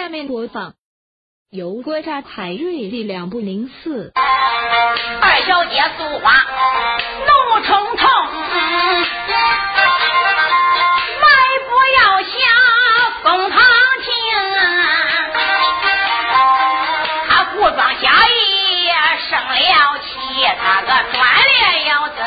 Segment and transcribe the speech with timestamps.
[0.00, 0.72] 下面播放
[1.50, 6.32] 由国家海瑞力量部零四二小姐苏花
[7.26, 8.08] 怒冲冲，
[11.20, 11.26] 迈
[11.68, 12.32] 步要下
[13.22, 13.60] 公堂
[14.00, 14.08] 庭，
[17.28, 18.88] 他故装下意
[19.28, 20.16] 生了气，
[20.62, 22.22] 他个转脸要走，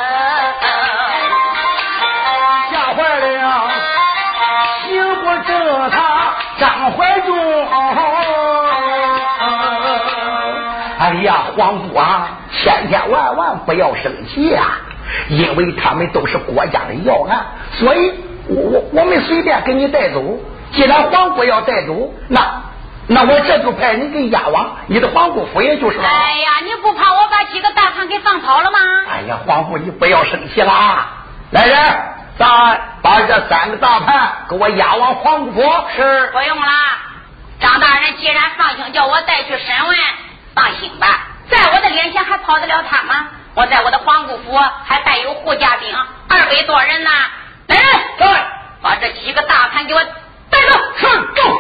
[2.72, 3.42] 吓坏了，
[4.86, 6.13] 心不正他
[6.64, 7.36] 张怀忠。
[10.98, 14.80] 哎呀，皇姑啊，千千万万不要生气啊！
[15.28, 18.14] 因为他们都是国家的要案，所以
[18.48, 20.24] 我我我们随便给你带走。
[20.72, 22.62] 既然皇姑要带走，那
[23.08, 26.06] 那我这就派人给押往你的皇姑府，也就是了。
[26.06, 28.80] 哎呀，你不怕我把几个大汉给放跑了吗？
[29.12, 31.10] 哎呀，皇姑你不要生气啦！
[31.52, 31.78] 来人，
[32.38, 35.62] 咱把这三个大盘给我押往皇姑府。
[35.96, 36.72] 是，不用了。
[37.60, 39.98] 张大人既然放心叫我带去审问。
[40.56, 43.28] 放心吧，在我的脸前还跑得了他吗？
[43.56, 45.96] 我在我的皇姑府还带有护驾兵
[46.30, 47.10] 二百多人呢。
[47.68, 47.86] 来人，
[48.20, 48.48] 来，
[48.82, 50.80] 把这几个大盘给我带走。
[50.98, 51.60] 是，走。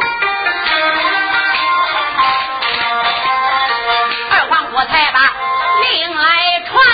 [4.31, 5.19] 二皇姑才把
[5.81, 6.85] 令来传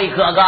[0.00, 0.42] 位哥哥，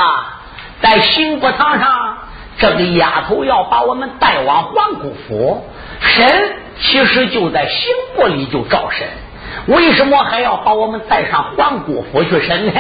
[0.81, 2.17] 在刑部堂上，
[2.59, 5.69] 这个丫头要把我们带往皇姑府
[6.01, 9.07] 审，其实就在刑部里就照审。
[9.67, 12.73] 为什么还要把我们带上皇姑府去审呢？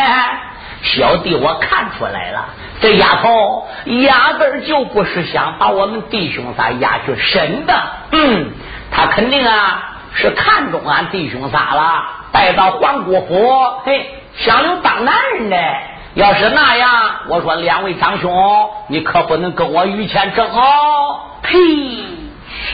[0.83, 2.47] 小弟我看出来了，
[2.81, 7.75] 这丫头压根儿就不是想把我们弟兄仨押去审的。
[8.12, 8.50] 嗯，
[8.91, 12.03] 她肯定啊是看中俺弟兄仨了，
[12.33, 13.53] 带到皇姑府，
[13.84, 15.56] 嘿，想留当男人的。
[16.15, 16.91] 要是那样，
[17.28, 21.21] 我说两位长兄，你可不能跟我于谦争哦。
[21.43, 21.59] 呸！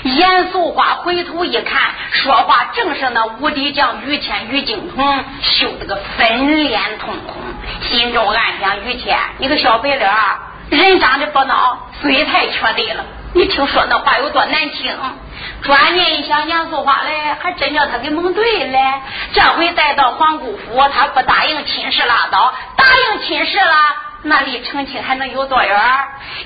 [0.03, 7.37] 严肃话回头一看，说话正是那无敌将于谦、于景彤，羞得个粉脸通红，
[7.81, 10.11] 心中暗想：于谦，你个小白脸，
[10.71, 13.05] 人长得不孬，嘴太缺德了。
[13.35, 14.93] 你听说那话有多难听？
[15.63, 18.79] 转念一想，严素花嘞，还真叫他给蒙对了。
[19.33, 23.75] 这回带到皇姑府，他不答应亲事拉倒，答应亲事了。
[24.23, 25.81] 那离成亲还能有多远？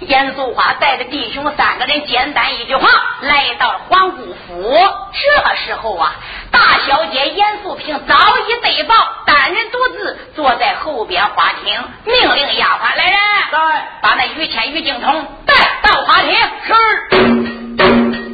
[0.00, 2.86] 严素花带着弟兄三个人，简单一句话，
[3.22, 4.78] 来到了皇姑府。
[5.12, 6.12] 这时候啊，
[6.50, 8.14] 大小姐严素萍早
[8.47, 8.94] 已得报，
[9.25, 13.19] 单人独自坐在后边花厅，命令丫鬟来人，
[13.52, 16.36] 来把那于谦、于敬通带到花厅。
[16.66, 18.31] 是。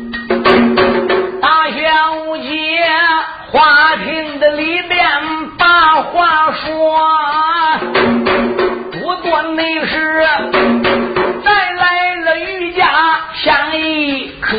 [1.40, 2.82] 大小姐
[3.50, 5.06] 花厅的里边
[5.56, 6.98] 把话说，
[8.92, 10.26] 不多没事，
[11.44, 12.88] 带来了于家
[13.34, 14.56] 相一客。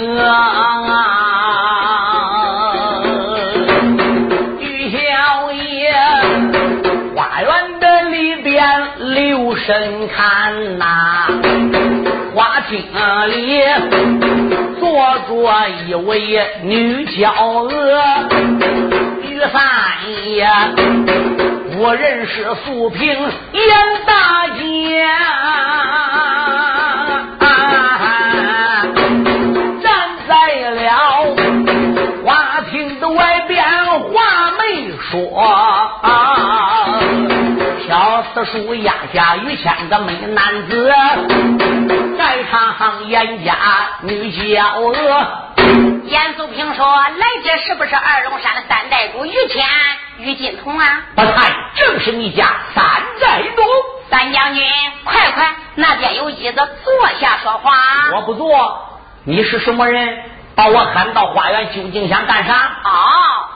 [4.59, 5.93] 玉小爷
[7.15, 8.63] 花园的里边
[8.99, 11.27] 留神看呐、
[12.33, 12.81] 花厅
[13.27, 13.61] 里
[14.89, 14.97] 坐
[15.27, 16.17] 着一位
[16.63, 17.69] 女娇娥，
[19.21, 19.61] 于三
[20.25, 20.49] 爷
[21.77, 23.63] 我认识素萍严
[24.07, 25.05] 大姐，
[29.83, 29.87] 站
[30.27, 30.31] 在
[30.71, 30.81] 了
[32.25, 33.63] 花厅的外边，
[34.11, 35.78] 话没说。
[38.39, 40.93] 小四叔压下于谦的美男子。
[43.09, 43.53] 严家
[44.03, 45.27] 女娇娥。
[46.05, 46.85] 严素平说
[47.19, 49.65] ：“来者是不是二龙山的三代主于谦、
[50.19, 52.85] 于金童啊？”不才正是你家三
[53.19, 53.61] 代主。
[54.09, 54.63] 三将军，
[55.03, 57.73] 快快，那边有椅子，坐下说话。
[58.15, 59.01] 我不坐。
[59.25, 60.17] 你是什么人？
[60.59, 62.53] 把我喊到花园，究竟想干啥？
[62.83, 62.91] 哦，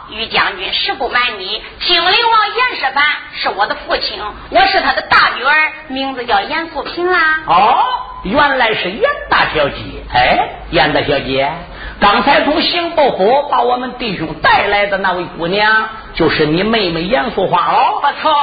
[0.10, 2.12] 于将军，实不瞒你，金陵王
[2.56, 3.02] 严世蕃
[3.34, 7.42] 是我的父亲，我是他的大女儿，名字叫严素平啦。
[7.46, 7.76] 哦，
[8.24, 9.76] 原来是严大小姐。
[10.14, 11.52] 哎，严大小姐，
[12.00, 18.00] 刚才从刑部府把我们弟兄带来的那位姑娘，就是你妹妹严素花哦。
[18.02, 18.34] 不错。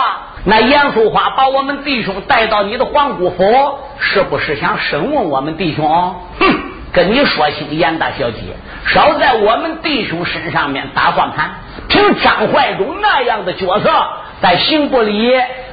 [0.45, 5.89] 那严素花把我们弟兄带到你的皇姑府，是不是想审问我们弟兄？
[6.39, 6.60] 哼！
[6.93, 8.39] 跟你说清，严大小姐，
[8.87, 11.51] 少在我们弟兄身上面打算盘。
[11.89, 13.91] 凭张怀忠那样的角色，
[14.43, 15.33] 在刑部里，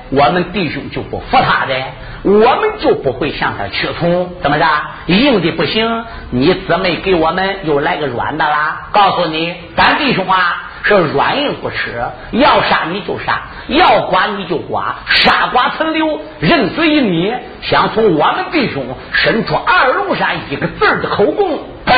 [0.09, 1.75] 我们弟兄就不服他的，
[2.23, 4.33] 我们就不会向他屈从。
[4.41, 4.65] 怎么着？
[5.07, 8.89] 硬的不行，你姊妹给我们又来个软的啦！
[8.91, 10.63] 告诉你，咱弟兄啊。
[10.83, 12.01] 是软硬不吃，
[12.31, 17.33] 要杀你就杀，要剐你就剐，杀剐存留，人随你。
[17.61, 21.93] 想从我们弟兄伸出二龙山一个字的口供，呸，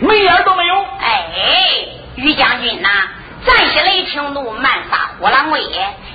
[0.00, 0.74] 没眼都没有。
[0.98, 1.28] 哎，
[2.16, 2.88] 于将军呐，
[3.44, 5.60] 暂时雷霆怒，慢发火狼威。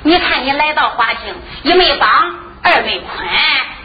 [0.03, 1.33] 你看你来到花境，
[1.63, 2.09] 一没帮，
[2.63, 3.27] 二没捆。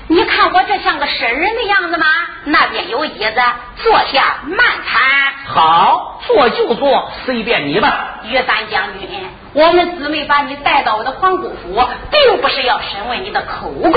[0.09, 2.07] 你看我这像个神人的样子吗？
[2.45, 3.43] 那边有椅子，
[3.77, 5.01] 坐下慢谈。
[5.47, 8.21] 好，坐就坐，随便你吧。
[8.25, 9.09] 于三将军，
[9.53, 13.93] 我们姊妹把你带到我的皇姑府，并不是要审问你的口供。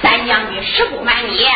[0.00, 1.46] 三将军，实不瞒你，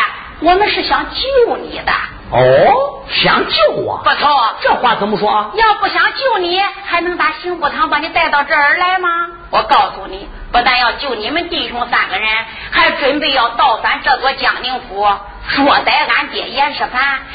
[0.40, 1.92] 我们是想救你的。
[2.30, 3.98] 哦，想救我？
[4.04, 4.54] 不错。
[4.60, 5.52] 这话怎么说？
[5.54, 9.08] 要不想救你，还能打刑部堂把你带到这儿来吗？
[9.50, 10.28] 我告诉你。
[10.52, 12.28] 不但要救你们弟兄三个人，
[12.70, 15.06] 还准备要倒翻这座江宁府，
[15.54, 16.88] 捉逮俺爹严世蕃，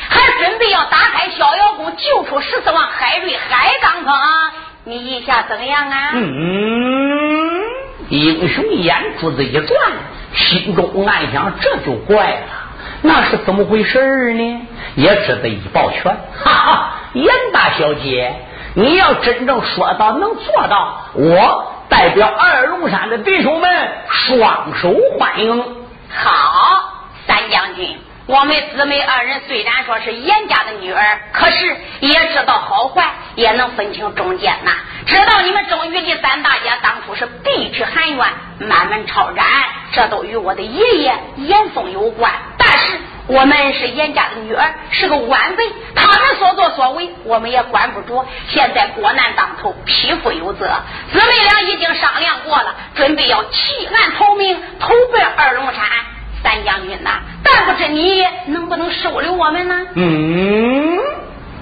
[0.09, 4.13] 还准备要打开逍遥宫，救出十四王海瑞海刚峰。
[4.85, 6.11] 你意下怎么样啊？
[6.13, 7.61] 嗯，
[8.09, 9.79] 英雄眼珠子一转，
[10.33, 12.47] 心中暗想：这就怪了，
[13.01, 14.67] 那是怎么回事呢？
[14.95, 18.33] 也只得一抱拳，哈哈，严大小姐，
[18.75, 21.67] 你要真正说到能做到，我。
[21.89, 23.69] 代表二龙山的弟兄们，
[24.09, 25.61] 双手欢迎。
[26.09, 26.93] 好，
[27.27, 34.71] 三将军，我们姊妹二人虽然说是严家的女儿，可是也知道好坏，也能分清忠奸呐。
[35.05, 38.27] 知道你们中原的三大家当初是避之含冤，
[38.59, 39.45] 满门抄斩，
[39.91, 42.31] 这都与我的爷爷严嵩有关。
[42.57, 42.99] 但是。
[43.27, 45.63] 我们是严家的女儿，是个晚辈，
[45.95, 48.25] 他们所作所为，我们也管不着。
[48.49, 50.67] 现在国难当头，匹夫有责，
[51.13, 55.75] 姊妹俩已经商量过了，准备要弃暗投明，投奔二龙山。
[56.43, 59.75] 三将军呐，但不知你能不能收留我们呢？
[59.95, 60.97] 嗯，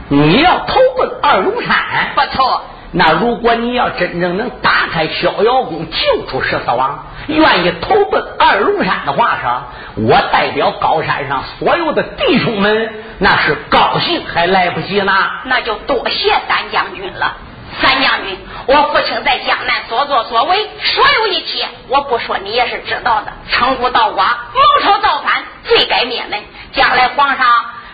[0.10, 1.76] 你要投奔二龙山，
[2.16, 2.62] 不错。
[2.92, 9.62] 那如果你要真正能打开逍遥宫，救出十四王，愿意投奔二龙山的话，说，
[10.08, 12.90] 我代表高山上所有的弟兄们，
[13.20, 15.14] 那是高兴还来不及呢。
[15.44, 17.38] 那就多谢三将军了。
[17.82, 18.38] 三将军，
[18.68, 23.32] 我父亲在江南所作所为，所有一切，我不说你也是知道的。
[23.52, 26.40] 称呼道我谋朝造反，罪该灭门。
[26.74, 27.48] 将来皇上。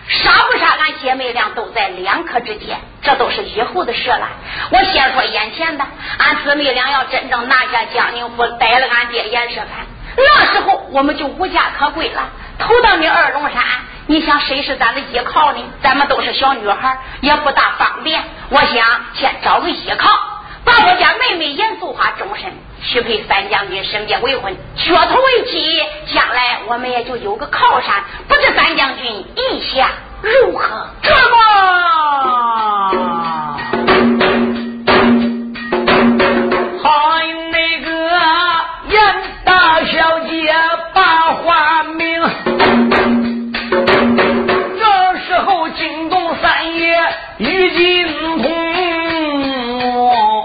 [0.08, 4.28] 杀不杀，俺姐妹俩都在两可之间，这都是以后的事了。
[4.70, 5.84] 我先说眼前的，
[6.18, 9.66] 俺姊妹俩要真正拿下江宁府，逮了俺爹严世蕃，
[10.16, 12.22] 那时候我们就无家可归了。
[12.56, 13.60] 投到你二龙山，
[14.08, 15.58] 你想谁是咱的依靠呢？
[15.82, 18.22] 咱们都是小女孩，也不大方便。
[18.50, 20.08] 我想先找个依靠，
[20.64, 25.82] 把我家妹妹严素花终身许配三将军身边为婚，血统为妻，
[26.14, 28.04] 将来我们也就有个靠山。
[28.28, 29.90] 不知三将军意下
[30.22, 30.86] 如何？
[31.02, 31.12] 这
[47.38, 48.06] 于金
[48.42, 48.50] 红
[49.90, 50.44] 哦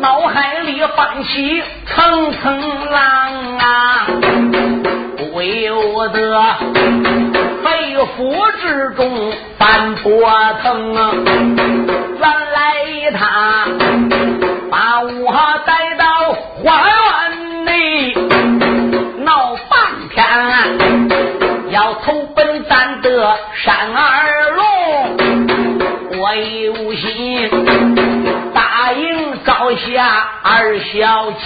[0.00, 2.60] 脑海里泛起层层
[2.90, 4.06] 浪啊
[5.16, 6.56] 不由得
[7.62, 7.94] 在一
[8.60, 10.28] 之中翻波
[10.62, 11.12] 腾啊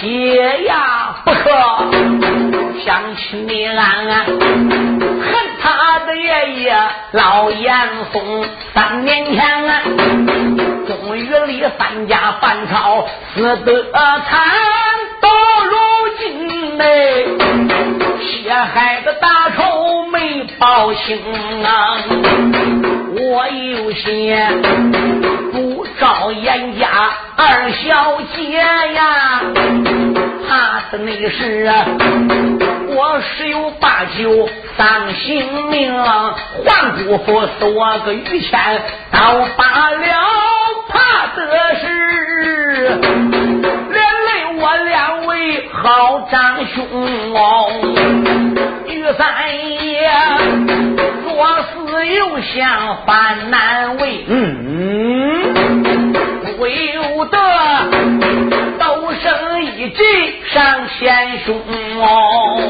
[0.03, 1.49] 招下二小姐呀，不可！
[2.85, 4.35] 想想起你俺，恨
[5.61, 6.75] 他的爷爷
[7.11, 7.73] 老严
[8.11, 9.81] 嵩，三年前啊，
[10.87, 14.41] 终于离三家反朝死得惨，
[15.21, 15.29] 到
[15.65, 15.77] 如
[16.19, 17.25] 今嘞，
[18.19, 21.17] 血海的大仇没报清
[21.63, 21.97] 啊，
[23.15, 24.35] 我有心
[26.13, 26.87] 老严家
[27.35, 29.41] 二小姐呀。
[30.47, 31.71] 怕的那是
[32.89, 40.05] 我十有八九丧性命，皇姑父是我个于谦倒罢了，
[40.89, 41.41] 怕的
[41.81, 42.99] 是
[43.89, 44.29] 连累
[44.59, 46.85] 我两位好长兄
[47.33, 47.71] 哦，
[48.85, 49.23] 于三
[49.83, 50.07] 爷
[51.25, 55.72] 若是有想犯难为，嗯，
[60.53, 61.55] 上前胸
[61.99, 62.61] 哦，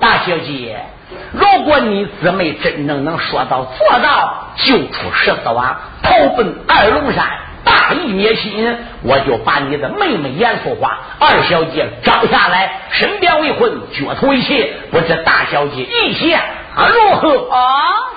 [0.00, 0.76] 大小姐，
[1.32, 7.24] 如果你姊妹真正能说到做到，救出十四王，投奔二龙山，
[7.62, 14.72] 大义灭亲，我就把你的妹妹严淑华二小姐招下来，身边为婚，脚头一切。
[14.90, 16.42] 不知大小姐意下
[16.74, 17.28] 如何？
[17.28, 17.60] 哦，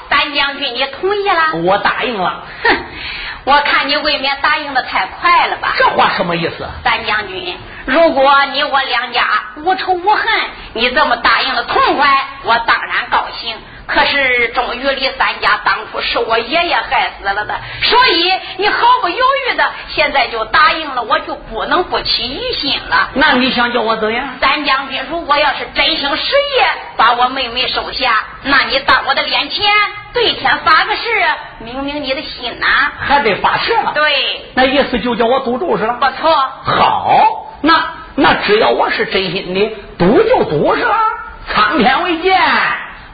[0.09, 1.61] 三将军，你同意了？
[1.65, 2.43] 我答应了。
[2.63, 2.75] 哼。
[3.47, 5.73] 我看你未免答应的太快了吧？
[5.77, 6.67] 这话什么意思？
[6.83, 9.25] 三将军，如果你我两家
[9.55, 10.25] 无仇无恨，
[10.73, 13.55] 你这么答应的痛快，我当然高兴。
[13.87, 23.09] 可是钟玉李三家当初是我爷爷害死了的，所以你毫不犹豫的现在就答应了，我就不能不起疑心了。
[23.13, 24.27] 那你想叫我怎样？
[24.41, 26.63] 三将军，如果要是真心实意
[26.97, 29.65] 把我妹妹收下，那你当我的脸前
[30.13, 31.03] 对天发个誓，
[31.59, 33.93] 明明你的心呐，还得发誓吗？
[33.95, 35.93] 对，那意思就叫我赌注是了。
[35.93, 36.35] 不错。
[36.35, 37.73] 好，那
[38.15, 40.95] 那只要我是真心的，赌就赌是了。
[41.53, 42.37] 苍天为鉴，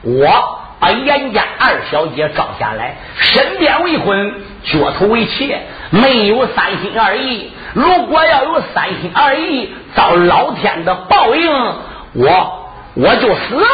[0.02, 0.60] 我。
[0.84, 7.50] 把严家二小姐招下来，身边为婚，脚头为妾，没有三心二意。
[7.72, 11.50] 如果要有三心二意，遭老天的报应，
[12.12, 13.64] 我我就死，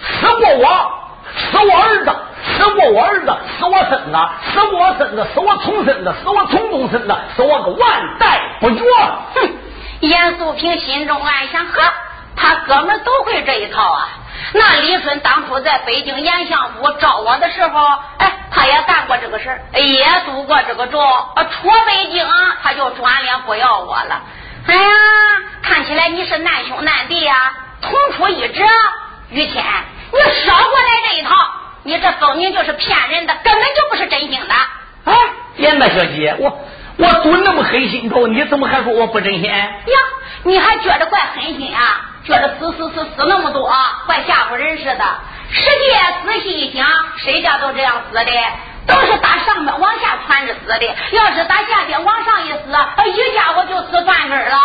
[0.00, 0.90] 死过我，
[1.36, 2.16] 死我儿子，
[2.56, 4.18] 死过我儿子，死我孙子，
[4.50, 8.82] 死我孙子，死我重孙子，死我重重孙子，死我个万代不绝。
[9.34, 9.50] 哼！
[10.00, 11.92] 严素平心中暗想：呵，
[12.36, 14.08] 他哥们都会这一套啊。
[14.52, 17.86] 那李顺当初在北京严相府招我的时候，
[18.18, 20.98] 哎，他也干过这个事儿，也赌过这个咒。
[20.98, 22.26] 出北京
[22.62, 24.22] 他就转脸不要我了。
[24.66, 24.82] 哎呀，
[25.62, 28.64] 看起来你是难兄难弟呀，同出一辙。
[29.30, 29.62] 于谦，
[30.12, 31.34] 你少过来这一套，
[31.82, 34.54] 你这分明就是骗人的，根本就不是真心的。
[35.04, 35.14] 哎，
[35.56, 36.64] 严大小姐，我
[36.96, 39.44] 我赌那么狠心咒，你怎么还说我不真心？
[39.44, 39.68] 呀，
[40.44, 42.07] 你还觉得怪狠心啊？
[42.28, 43.72] 说的死死死死那么多，
[44.06, 45.04] 怪吓唬人似的。
[45.50, 48.30] 实际仔细一想，谁家都这样死的，
[48.86, 50.94] 都是打上面往下传着死的。
[51.12, 52.58] 要是打下边往上一死，
[53.06, 54.58] 一家伙就死断根了。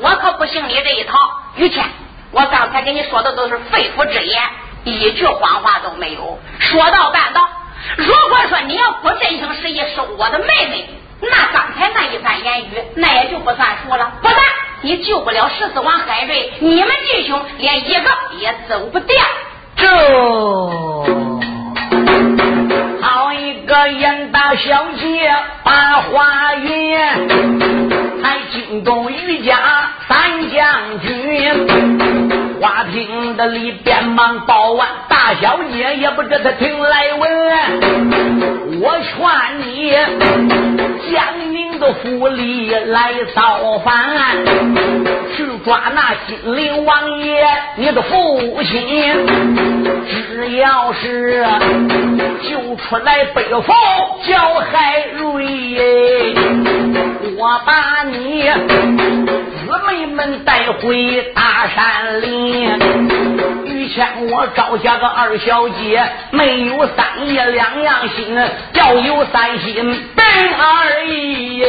[0.00, 1.18] 我可不信你这一套。
[1.56, 1.84] 于谦，
[2.30, 4.42] 我刚才跟你说的都是肺腑之言，
[4.84, 6.38] 一句谎话都没有。
[6.58, 7.46] 说到办到，
[7.98, 10.88] 如果说你要不真心实意收我的妹妹，
[11.20, 14.10] 那刚才那一番言语，那也就不算数了。
[14.22, 14.38] 不但
[14.82, 19.16] 你救不了十四王海瑞，你们弟兄连一个也走不掉。
[19.76, 19.86] 这
[23.02, 25.30] 好一个严大小姐
[25.62, 27.28] 把话圆，
[28.22, 29.58] 还惊动余家
[30.08, 32.29] 三将军。
[32.60, 37.30] 话听得里边忙报完，大小姐也不知他听来闻。
[38.82, 39.16] 我劝
[39.60, 39.92] 你
[41.10, 44.36] 将您的府里来造反，
[45.34, 49.26] 去抓那金陵王爷你的父亲。
[50.06, 51.46] 只要是
[52.42, 53.72] 救出来北府
[54.26, 56.34] 叫海瑞，
[57.38, 58.50] 我把你。
[59.70, 62.76] 姊妹们带回大山林，
[63.66, 68.36] 于谦我招下个二小姐，没有三爷两样心，
[68.72, 71.62] 要有三心本二意。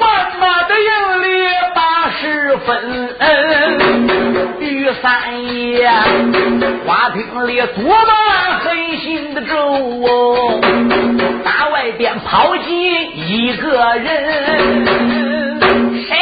[0.00, 3.10] 万马的营里八十分，
[4.58, 5.90] 于三爷
[6.86, 10.58] 花厅里多满狠心的咒，
[11.44, 14.88] 打外边跑进一个人，
[16.08, 16.16] 谁？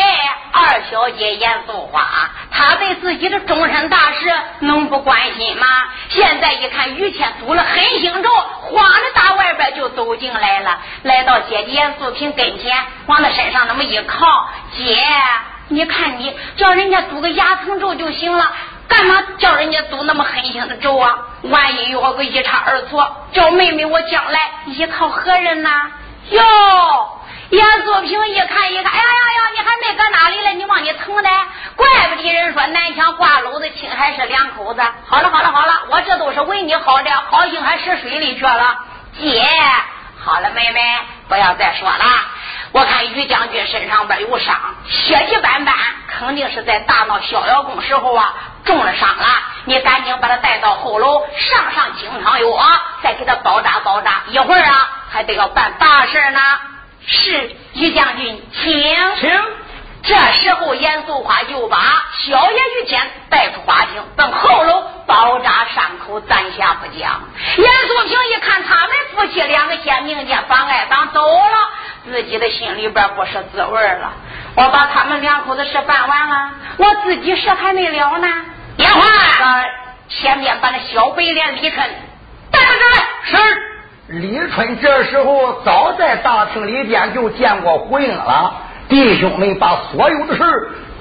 [0.60, 2.06] 二小姐严素花，
[2.50, 5.66] 她对自己的终身大事能不关心吗？
[6.10, 12.76] 现在一看于谦赌了狠心咒，慌的大外边就走进来了，来到姐姐严素萍跟前，
[13.06, 15.06] 往她身上那么一靠，姐，
[15.68, 18.52] 你看你叫人家赌个牙疼咒就行了，
[18.88, 21.18] 干嘛叫人家赌那么狠心的咒啊？
[21.42, 25.70] 万一有个一差二错，叫妹妹我将来依靠何人呢？
[26.30, 26.42] 哟，
[27.50, 30.50] 严素平一看一看，哎呀呀呀，你还没搁哪里了？
[30.50, 31.28] 你往你疼的，
[31.74, 34.80] 怪不得人说南墙挂篓子亲还是两口子。
[35.08, 38.78] 好了好了好了，我这都是为你好的，好心还使水里去了。
[39.18, 39.44] 姐，
[40.24, 40.80] 好了，妹妹
[41.28, 42.04] 不要再说了。
[42.70, 44.54] 我看于将军身上边有伤，
[44.88, 45.74] 血迹斑斑，
[46.06, 48.32] 肯定是在大闹逍遥宫时候啊
[48.64, 49.26] 中了伤了。
[49.64, 52.46] 你赶紧把他带到后楼，上上金汤药，
[53.02, 54.22] 再给他包扎包扎。
[54.28, 56.40] 一会儿啊，还得要办大事呢。
[57.06, 58.72] 是于将军，请
[59.16, 59.30] 请。
[60.02, 61.76] 这时候，严素花就把
[62.20, 67.20] 小爷于谦带出花厅，奔后楼包扎伤口，暂下不讲。
[67.58, 71.68] 严素平一看他们夫妻两个先明见妨碍党走了，
[72.06, 74.12] 自己的心里边不是滋味了。
[74.56, 78.28] 我把他们两口子事办完了，我自己事还没了呢。
[78.78, 79.02] 电话，
[80.08, 81.76] 前面把那小白脸李春
[82.50, 83.06] 带上来。
[83.24, 83.69] 是。
[84.10, 88.54] 李春这时候早在大厅里边就见过胡英了。
[88.88, 90.42] 弟兄们把所有的事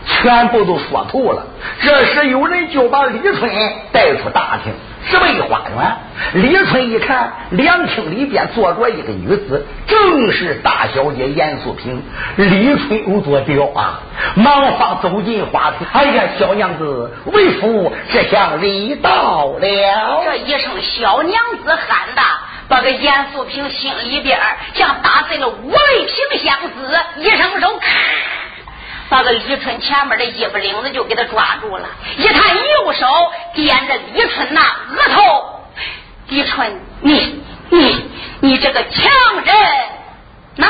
[0.06, 1.42] 全部都说透了。
[1.82, 3.52] 这时有人就把李春
[3.92, 4.72] 带出大厅，
[5.10, 6.44] 直奔花园。
[6.44, 12.04] 李春一看，凉厅里边坐着一个女子，正是大小姐严素萍。
[12.36, 14.02] 李春有多屌啊！
[14.36, 19.60] 忙慌走进花厅，哎呀，小娘子，为夫这厢礼到了。
[20.26, 22.22] 这一声小娘子喊的。
[22.70, 24.40] 把个严素萍心里边
[24.76, 27.88] 像打碎了五味瓶相似，一伸手，咔，
[29.10, 33.08] 把个李春前面的衣服领子就给他抓住了，一探右手
[33.56, 35.66] 点着李春那额头，
[36.28, 38.10] 李春，你你
[38.40, 39.12] 你这个强
[39.44, 39.56] 人，
[40.58, 40.68] 呐。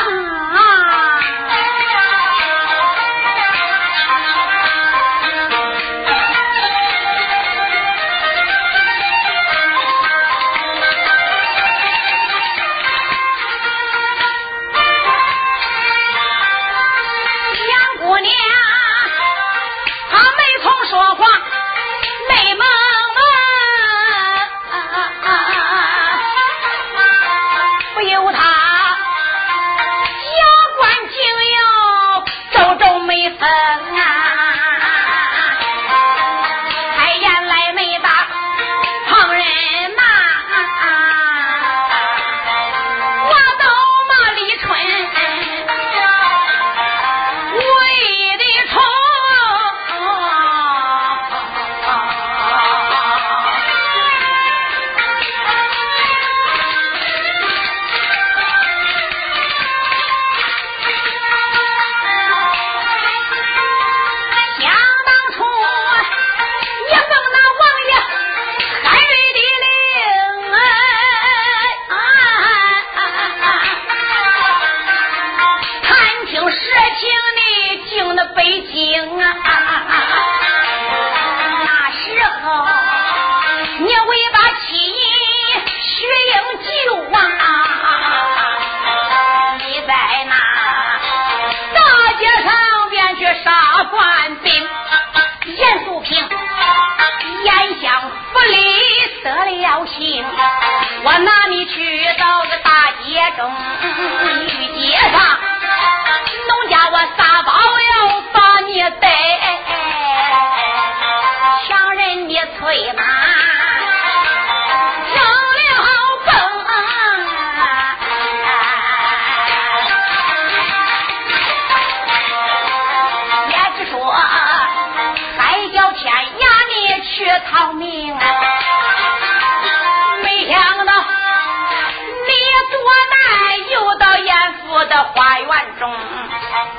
[135.04, 135.92] 花园中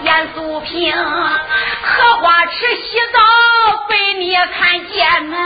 [0.04, 5.38] 闫素萍荷花池洗澡被你看见呐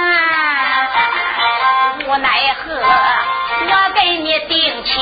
[2.08, 5.02] 无奈何我给你定亲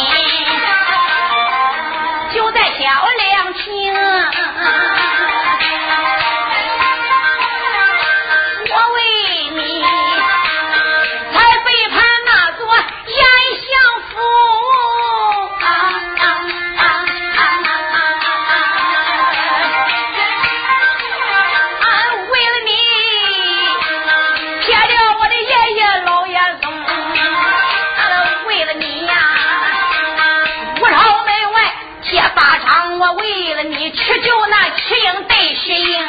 [33.94, 36.08] 去救那七英对七英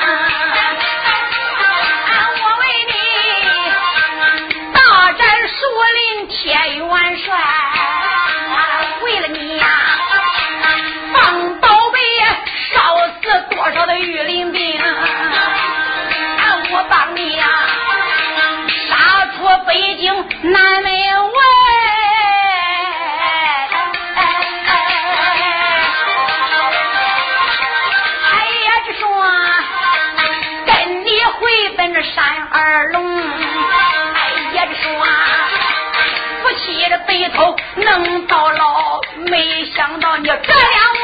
[2.43, 2.95] 我为你
[4.73, 5.55] 大战树
[5.95, 7.27] 林铁元帅
[9.03, 9.67] 为了你呀
[11.13, 11.99] 放宝贝
[12.73, 14.81] 烧死多少的玉林兵。
[16.77, 17.47] 我帮你呀
[18.89, 20.13] 杀出北京
[20.51, 20.94] 南门
[36.65, 41.04] 夫妻的白头能到老，没想到你这两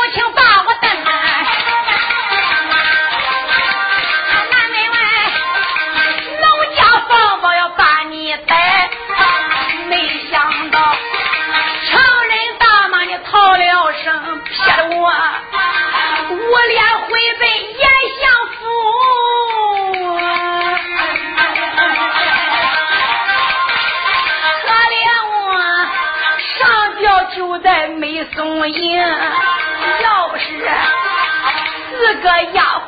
[32.31, 32.80] 个丫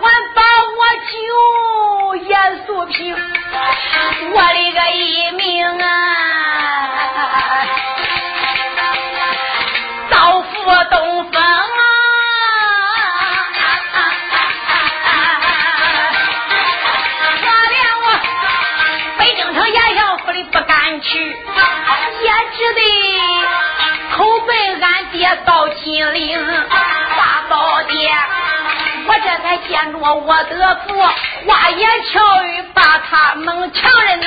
[30.02, 31.00] 我我得福，
[31.46, 34.26] 花言巧语把他们强人呐。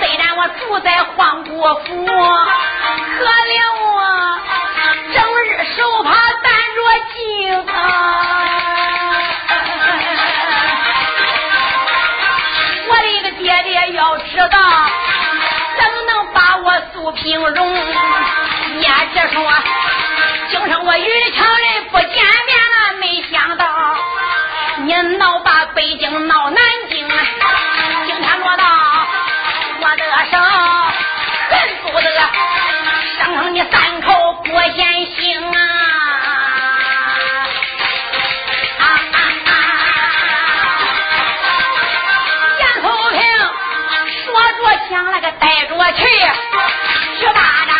[0.00, 4.40] 虽然我住在皇国府，可怜我
[5.14, 6.10] 整日手帕
[6.42, 6.78] 担着
[7.14, 7.74] 镜啊。
[12.88, 14.58] 我的个爹爹要知道，
[15.78, 17.72] 怎么能把我苏平荣？
[18.80, 19.52] 也只说，
[20.50, 23.64] 今生我与强人不见面了，没想到
[24.90, 27.08] 你闹把北京闹南京，
[28.06, 28.64] 今天落到
[29.78, 30.36] 我的手，
[31.48, 32.10] 恨不得
[33.16, 35.58] 生你三口过险行啊！
[38.80, 39.52] 啊啊啊！
[42.58, 43.20] 严寿平
[44.24, 44.58] 说着
[44.90, 46.02] 想那个带着去，
[47.20, 47.76] 十巴掌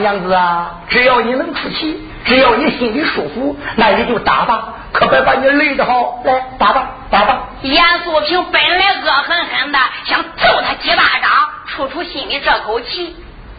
[0.00, 6.20] 小娘子啊，只要你能出气，只要你心里舒服，那你就打吧，可别把你累得好。
[6.24, 7.40] 来，打吧，打吧。
[7.62, 11.30] 严素平本来恶狠狠的想揍他几巴掌，
[11.66, 13.14] 出出心里这口气。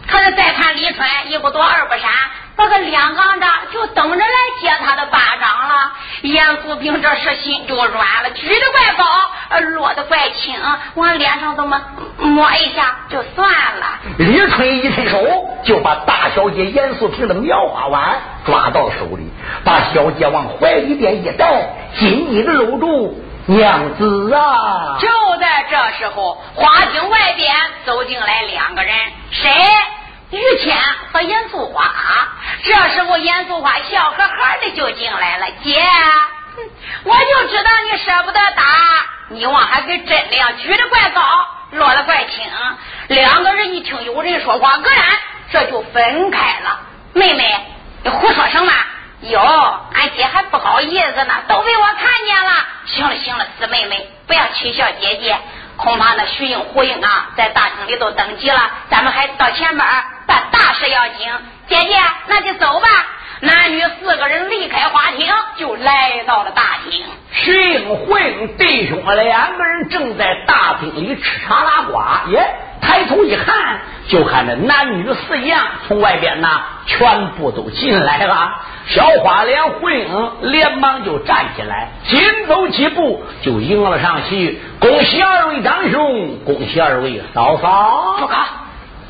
[0.08, 2.10] 可是再看李春一不躲二不闪，
[2.56, 4.26] 把个两杠着就等着来
[4.60, 5.92] 接他的巴掌了。
[6.22, 9.04] 严素平这时心就软了，举得怪高，
[9.50, 10.54] 呃落得怪轻，
[10.96, 11.80] 往脸上这么
[12.18, 13.86] 摸一下就算了。
[14.18, 15.18] 李春一伸手
[15.64, 19.30] 就把大小姐严素萍的棉花碗抓到手里，
[19.64, 24.98] 把小姐往怀里边一带，紧紧的搂住娘子啊！
[25.00, 28.94] 就在这时候，花厅外边走进来两个人，
[29.30, 29.50] 谁？
[30.30, 30.76] 于谦
[31.12, 31.84] 和严素花。
[32.64, 35.82] 这时候，严素花笑呵呵的就进来了，姐，
[37.04, 38.64] 我就知道你舍不得打，
[39.28, 41.20] 你往还跟真的样，举的怪高，
[41.72, 42.44] 落得怪轻。
[43.08, 45.04] 两个人一听有人说话，果然
[45.50, 46.80] 这就分开了。
[47.14, 47.66] 妹妹，
[48.04, 48.72] 你胡说什么？
[49.22, 52.52] 哟，俺姐还不好意思呢，都被我看见了。
[52.86, 55.36] 行了行了，四妹妹，不要取笑姐姐。
[55.76, 59.86] 恐怕那徐英、胡英啊，在大厅里都等急了，咱们还到前边
[60.26, 61.30] 办大事要紧。
[61.68, 62.88] 姐姐，那就走吧。
[63.42, 65.26] 男女四个人离开花厅，
[65.58, 67.02] 就来到了大厅。
[67.32, 72.40] 徐英、慧英弟兄两个人正在大厅里吃茶拉呱，耶！
[72.80, 78.52] 抬头一看，就看这男女四样从外边呐全部都进来了。
[78.86, 84.60] 小花脸慧英连忙就站起来，紧走几步就迎了上去。
[84.78, 88.18] 恭喜二位长兄，恭喜二位嫂嫂。
[88.20, 88.36] 不搞，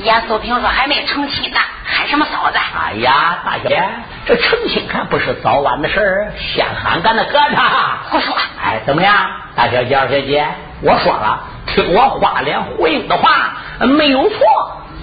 [0.03, 2.59] 严素平说还没成亲呢，喊什么嫂子？
[2.59, 3.83] 哎呀，大小姐，
[4.27, 7.99] 这成亲还不是早晚的事儿，先喊咱的哥他。
[8.11, 8.35] 胡说！
[8.63, 9.15] 哎，怎么样，
[9.55, 10.47] 大小姐、二小姐？
[10.83, 14.39] 我说了，听我花脸胡英的话，没有错，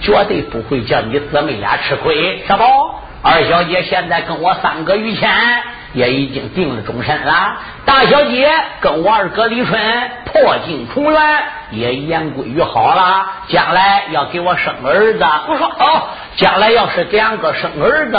[0.02, 2.64] 绝对不会叫你姊妹俩吃亏，是不？
[3.22, 5.30] 二小姐现在跟我三哥于谦
[5.92, 8.48] 也已经定了终身了，大小姐
[8.80, 9.80] 跟我二哥李春
[10.26, 11.20] 破镜重圆，
[11.72, 13.26] 也言归于好了。
[13.48, 16.02] 将来要给我生儿子，我说哦，
[16.36, 18.18] 将来要是两个生儿子，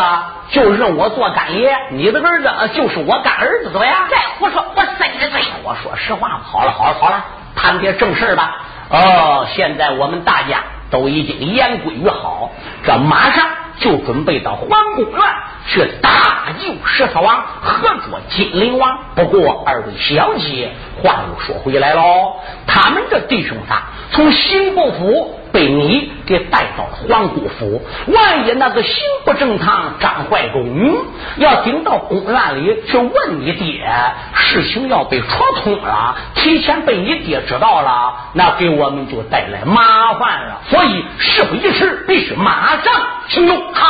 [0.50, 3.96] 就认我做干爷，你的儿子呃就是我干儿子，怎么样？
[4.10, 5.42] 再胡说，我伸着嘴。
[5.64, 7.24] 我说实话，好了好了好了，
[7.56, 8.58] 谈点正事吧。
[8.90, 10.58] 哦，现在我们大家
[10.90, 12.52] 都已经言归于好，
[12.84, 13.46] 这马上
[13.82, 15.20] 就准备到皇宫院
[15.68, 19.00] 去搭救十四王，合作金陵王。
[19.16, 22.36] 不过二位小姐，话又说回来喽，
[22.66, 25.38] 他们这弟兄仨从刑部府。
[25.52, 30.96] 被你给带到了皇姑府，万一那个刑不正堂张怀忠
[31.36, 33.86] 要顶到公园里去问你爹，
[34.34, 40.62] 事情要被戳通了，提前被你爹知道了，那给我们就带来麻烦了。
[40.70, 42.94] 所以事不宜迟，必须马上
[43.28, 43.74] 行动。
[43.74, 43.90] 好，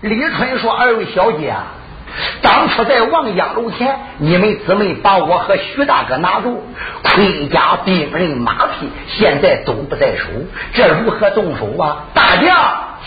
[0.00, 1.54] 李春说：“二位小姐。”
[2.42, 6.62] 当初在王家楼前，你们姊妹把我和徐大哥拿住，
[7.02, 10.24] 盔甲、兵刃、马匹，现在都不在手，
[10.72, 12.04] 这如何动手啊？
[12.14, 12.56] 大将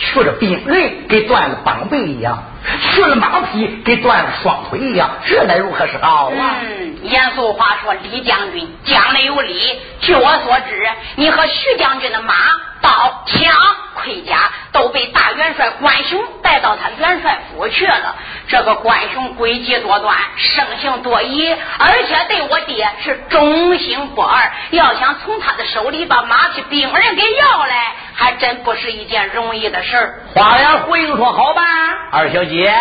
[0.01, 2.37] 去了兵刃，给断了膀背一样；
[2.81, 6.57] 去了马匹，给断了双腿一样，这乃如何是好啊？
[6.63, 9.79] 嗯，严肃话说，李将军讲的有理。
[10.01, 12.33] 据我所知，你和徐将军的马。
[12.81, 13.53] 刀枪
[13.93, 18.15] 盔甲都被大元帅关雄带到他元帅府去了。
[18.47, 24.51] 这个关雄诡计多端，生性多疑，而且对我爹是忠心不二。
[24.71, 30.19] 要想从他的手里把马匹兵刃给要来，还真不是一件容易的事儿。
[30.35, 31.63] 花脸回应说：“好吧，
[32.11, 32.71] 二小姐，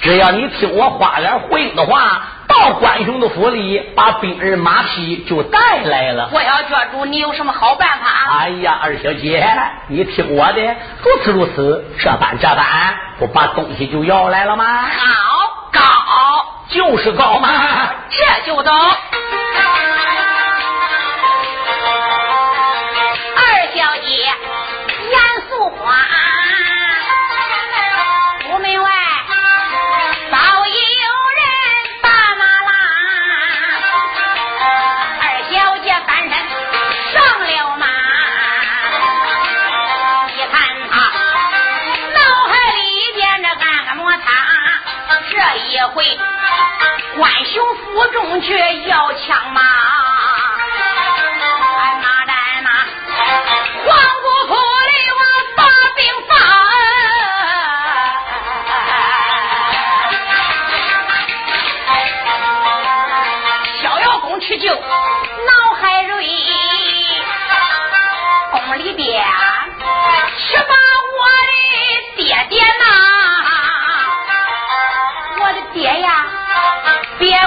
[0.00, 6.28] 只要你听我花脸回应的话。”到关雄的府里，把兵人马匹就带来了。
[6.32, 8.38] 我要觉主，你有什么好办法？
[8.38, 9.44] 哎呀，二小姐，
[9.88, 10.62] 你听我的，
[11.02, 14.64] 如此如此，这般这般，不把东西就要来了吗？
[14.64, 15.80] 好，高，
[16.68, 17.48] 就是高嘛，
[18.10, 18.70] 这就走。
[23.36, 23.42] 二
[23.74, 24.28] 小姐，
[45.94, 46.04] 回
[47.16, 48.52] 关兄府中去
[48.88, 49.62] 要枪马，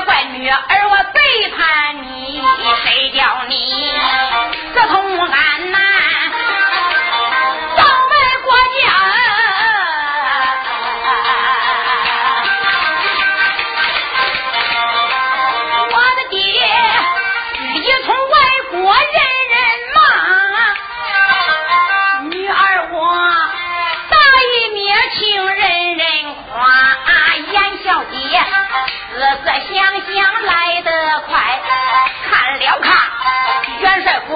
[0.08, 2.41] 别怪女儿我背叛你，
[2.84, 3.27] 谁叫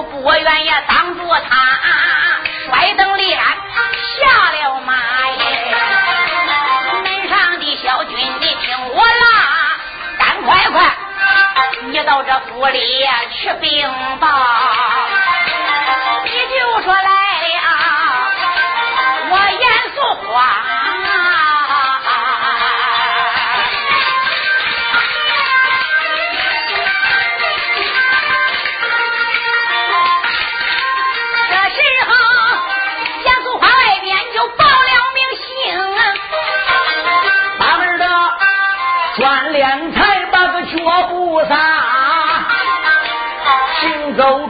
[0.02, 1.80] 元帅府不远也挡住他，
[2.66, 3.58] 摔蹬立鞍
[4.20, 4.94] 下了马
[5.30, 5.76] 耶。
[7.04, 9.78] 门上的小军，你听我啦，
[10.18, 10.96] 赶快快，
[11.92, 12.80] 你到这府里
[13.32, 13.88] 去禀
[14.20, 14.28] 报，
[16.26, 17.10] 你就说来
[17.60, 18.32] 啊，
[19.30, 20.81] 我严肃话。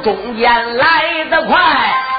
[0.03, 1.59] 中间来得快，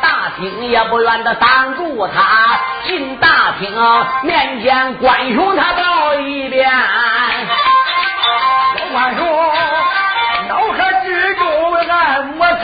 [0.00, 2.60] 大厅也不愿的挡住他。
[2.86, 3.72] 进大厅
[4.22, 6.70] 面见关雄，他到一边。
[8.92, 9.26] 老关雄，
[10.48, 12.54] 脑海之中暗摩擦。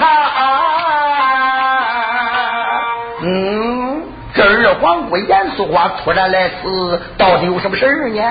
[3.20, 3.26] 嗯，
[4.68, 8.22] 这二皇姑严素花突然来此，到底有什么事儿呢？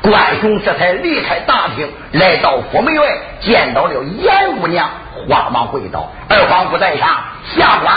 [0.00, 3.06] 关雄这才离开大厅，来到府门外，
[3.40, 4.88] 见到了严姑娘。
[5.28, 7.06] 慌忙跪倒，二皇姑在上，
[7.54, 7.94] 下官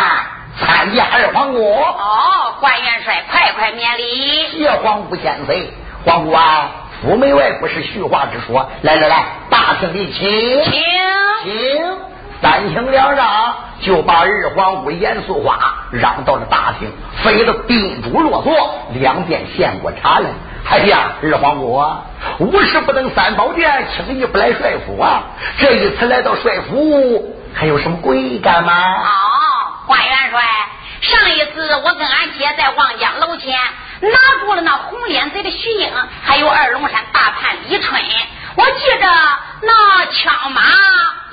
[0.59, 1.63] 参见二皇姑。
[1.63, 4.47] 哦，关元帅，快快免礼。
[4.57, 5.71] 谢皇姑千岁。
[6.05, 6.69] 皇姑啊，
[7.01, 8.69] 府门外不是虚话之说。
[8.81, 10.29] 来来来，大厅里请，
[10.65, 10.73] 请
[11.43, 11.87] 请。
[12.41, 16.91] 三请两让，就把二皇姑严肃话让到了大厅，
[17.23, 20.29] 飞得宾主落座，两边献过茶来。
[20.69, 21.81] 哎呀，二皇姑，
[22.39, 25.23] 无事不登三宝殿，轻易不来帅府啊！
[25.59, 28.73] 这一次来到帅府，还有什么贵干吗？
[28.73, 29.07] 哦，
[29.85, 30.41] 关元帅，
[31.01, 33.57] 上一次我跟俺姐在望江楼前
[34.01, 34.09] 拿
[34.41, 35.89] 住了那红脸贼的徐英，
[36.23, 38.01] 还有二龙山大叛李春。
[38.55, 39.07] 我记着
[39.61, 40.61] 那枪马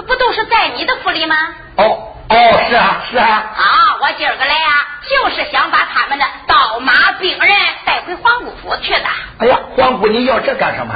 [0.06, 1.36] 不都是在你的府里吗？
[1.76, 2.36] 哦哦，
[2.68, 3.26] 是啊是啊。
[3.26, 3.62] 啊，
[4.00, 9.06] 我今儿个来啊，就是想把他们的刀马病人带回皇姑府去的。
[9.38, 10.94] 哎呀，皇姑，你要这干什么？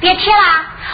[0.00, 0.38] 别提了，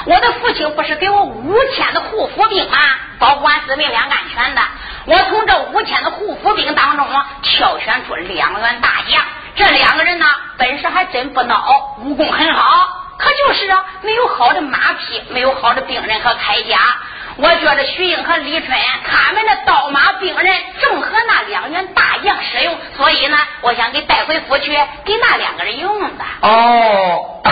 [0.04, 2.78] 我的父亲不是给我五千的护府兵吗？
[3.18, 4.62] 保护俺四命两安全的。
[5.06, 7.06] 我从这五千的护府兵当中
[7.42, 9.22] 挑选出两员大将，
[9.56, 10.26] 这两个人呢，
[10.58, 12.88] 本事还真不孬，武功很好。
[13.20, 16.78] 可就是啊，没有好的马匹，没有好的兵人和铠甲。
[17.36, 18.70] 我觉得徐英和李春
[19.06, 24.72] 他们的刀马兵人正合那两员大将使用，所以呢，我想给带回府去，
[25.04, 26.24] 给那两个人用的。
[26.42, 27.42] 哦，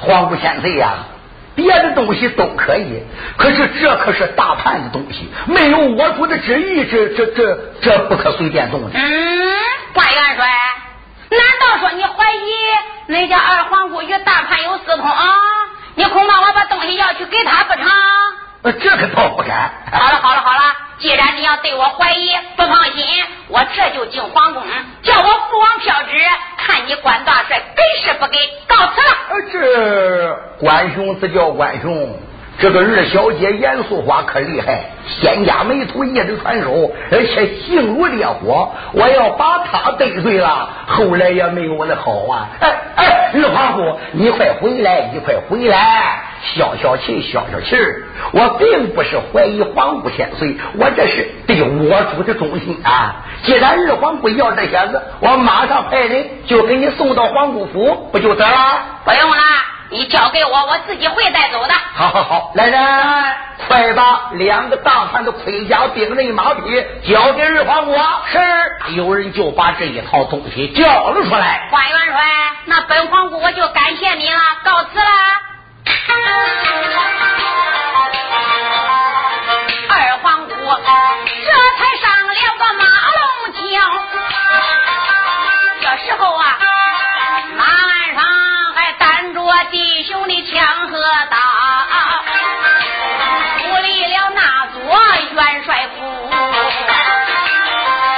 [0.00, 0.94] 皇姑千岁呀，
[1.54, 3.02] 别的东西都可以，
[3.36, 8.90] 可是这可是大叛的东西，没有我主的旨意，这这这这不可随便动的。
[8.94, 9.54] 嗯，
[9.92, 10.46] 关元帅。
[11.36, 12.52] 难道说你怀疑
[13.08, 15.36] 恁家二皇姑与大潘有私通啊？
[15.94, 17.84] 你恐怕我把东西要去给他不成？
[18.62, 19.72] 呃，这可倒不敢。
[19.92, 24.62] 好了好了好了，既然你要对我怀疑，不放心，我这就进皇宫，
[25.02, 26.20] 叫我父王票旨，
[26.58, 28.38] 看你关大帅给是不给。
[28.66, 29.16] 告辞了。
[29.30, 32.18] 呃，这关兄自叫关雄。
[32.58, 38.72] 这个二小姐严素花可厉害，仙家美图一直传授，而且性如烈火。
[38.92, 42.48] 我要把她得罪了，后来也没有我的好啊！
[42.60, 46.22] 哎哎，二皇姑，你快回来，你快回来，
[46.54, 47.76] 消消气，消消气。
[48.32, 53.16] 我并不是怀疑皇姑千岁，我这是对我主的忠心啊！
[53.42, 58.54] 既然二皇姑要这些子，我马上派人就给你送到皇姑府，不就得了？
[59.04, 59.36] 不用了。
[59.90, 61.74] 你交给我，我自己会带走的。
[61.94, 62.82] 好好好，来人，
[63.68, 68.22] 快把两个大汉的盔甲、兵刃、马匹交给二皇我。
[68.30, 68.38] 是，
[68.94, 71.68] 有人就把这一套东西交了出来。
[71.70, 72.22] 花元帅，
[72.64, 75.04] 那本皇姑我就感谢你了，告辞了。
[79.88, 82.84] 二皇姑这才上了个马
[89.64, 90.98] 弟兄的枪和
[91.30, 91.36] 刀，
[93.58, 94.78] 扶立了那座
[95.32, 95.98] 元帅府，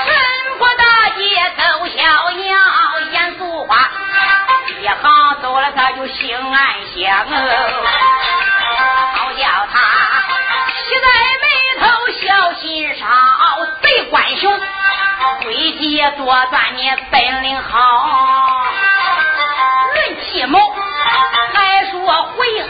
[0.05, 0.13] 神
[0.59, 0.83] 婆大
[1.17, 1.23] 姐
[1.57, 1.99] 走逍
[2.31, 2.57] 遥，
[3.13, 3.91] 严肃话
[4.81, 6.57] 一行走了他就心安
[6.95, 7.27] 详，
[9.15, 9.77] 好叫他
[10.85, 11.07] 喜在
[11.41, 11.47] 眉
[11.81, 11.83] 头
[12.21, 12.65] 笑心
[12.99, 13.07] 少，
[13.81, 14.61] 贼官雄
[15.41, 15.43] 诡
[15.79, 17.79] 计多钻你本领好，
[19.95, 20.68] 论计谋。
[22.09, 22.65] 我会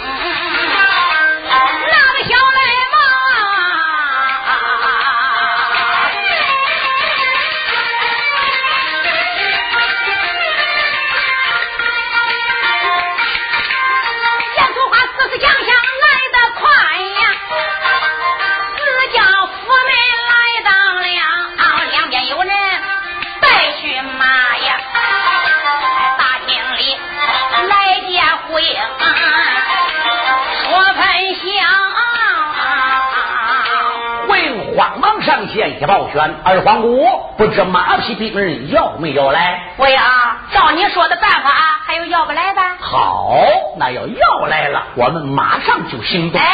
[36.45, 39.63] 二皇姑不知马匹兵人要没要来？
[39.77, 41.51] 喂啊，照你说的办法，
[41.87, 42.61] 还有要不来的？
[42.81, 43.37] 好，
[43.79, 46.41] 那要要来了，我们马上就行动。
[46.41, 46.47] 哎，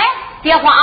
[0.43, 0.75] 别慌，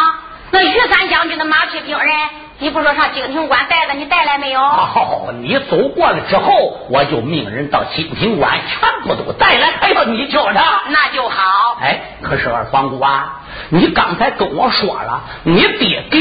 [0.51, 2.11] 那于三将军的马匹兵人，
[2.59, 4.59] 你不说上京庭馆带的，你带来没有？
[4.59, 10.59] 好，你走过了之后，我就命人到京庭馆全部都带来，还要你叫着。
[10.89, 11.77] 那就好。
[11.81, 13.37] 哎，可是二皇姑啊。
[13.69, 16.19] 你刚才跟我说了，你爹给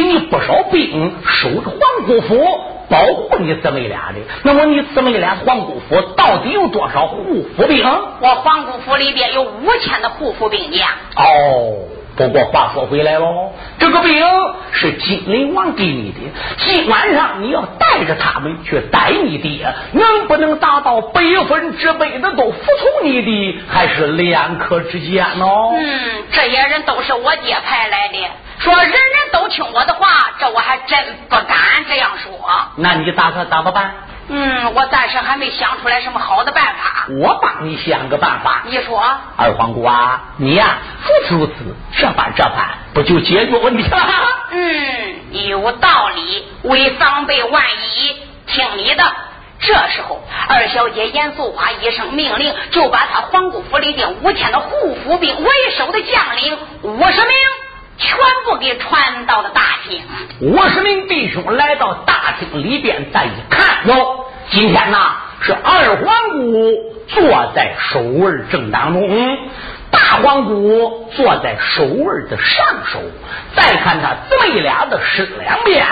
[0.71, 2.45] 兵守着皇姑府，
[2.89, 4.19] 保护你姊妹俩的。
[4.43, 7.85] 那么你姊妹俩皇姑府到底有多少护府兵？
[8.21, 10.89] 我皇姑府里边有五千的护府兵将。
[11.17, 11.75] 哦。
[12.17, 14.23] 不过话说回来喽，这个兵
[14.73, 16.19] 是金陵王给你的，
[16.59, 25.47] 今晚上你要带着他们去逮你爹，能不能达到百分之百的都服从你的，还是两可之间呢？
[25.79, 28.19] 嗯，这些人都是我爹派来的，
[28.61, 29.01] 说人人
[29.33, 30.99] 都听我的话，这我还真
[31.29, 31.57] 不敢
[31.89, 32.33] 这样说。
[32.77, 33.95] 那你打算怎么办？
[34.29, 37.07] 嗯，我暂时还没想出来什么好的办法。
[37.09, 38.63] 我帮你想个办法。
[38.67, 39.03] 你说，
[39.37, 41.53] 二皇姑啊，你呀，如此如此，
[41.99, 43.99] 这般这般，不就解决问题了？
[44.51, 46.47] 嗯，有道理。
[46.63, 49.03] 为防备万一，听你的。
[49.59, 57.31] 这时候，二小姐严素花一声命令，就把她皇姑府里边五千的护府兵为首的将领五十名，
[58.01, 60.03] 全部给传到了大厅。
[60.41, 64.27] 五十名弟兄来到大厅里边，再一看，哟。
[64.51, 66.73] 今天呐，是二皇姑
[67.07, 69.39] 坐在首位正当中，
[69.93, 72.99] 大皇姑坐在首位的上首。
[73.55, 75.87] 再看他姊妹俩的身两边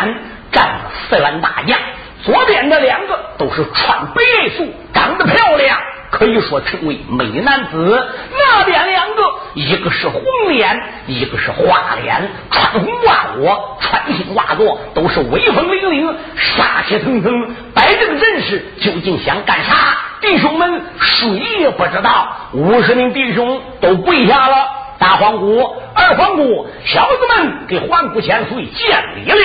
[0.51, 1.79] 站着四员大将，
[2.25, 5.79] 左边的两个都是穿白素，长得漂亮。
[6.11, 8.07] 可以说成为美男子，
[8.37, 9.23] 那边两个，
[9.55, 17.55] 一个是红脸，一个是花脸，穿红挂火，穿青袜座，都是威风凛凛，杀气腾腾。
[17.75, 19.99] 摆这个阵势，究竟想干啥？
[20.21, 21.29] 弟兄们，谁
[21.61, 22.29] 也不知道。
[22.53, 24.78] 五十名弟兄都跪下了。
[24.99, 29.37] 大皇姑、二皇姑，小子们给皇姑千岁见礼了。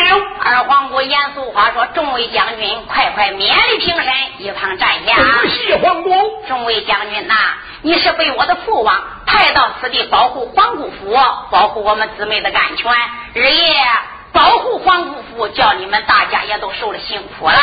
[0.44, 6.12] 二皇姑严肃话说：“众位将军，快快免礼平身，一旁站下。”多谢皇姑。
[6.48, 7.36] 众位将军呐，
[7.84, 11.16] 你是被我的父王派到此地保护皇姑府，
[11.52, 12.92] 保护我们姊妹的安全。
[13.34, 13.76] 日夜
[14.32, 17.60] 保护皇姑府，叫你们大家也都受了辛苦了。